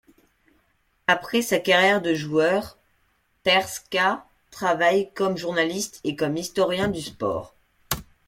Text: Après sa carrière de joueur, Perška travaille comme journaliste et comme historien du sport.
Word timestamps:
Après 1.05 1.43
sa 1.43 1.59
carrière 1.59 2.01
de 2.01 2.15
joueur, 2.15 2.79
Perška 3.43 4.25
travaille 4.49 5.13
comme 5.13 5.37
journaliste 5.37 6.01
et 6.03 6.15
comme 6.15 6.37
historien 6.37 6.87
du 6.87 7.03
sport. 7.03 7.53